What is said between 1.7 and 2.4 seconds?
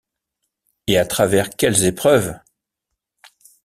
épreuves!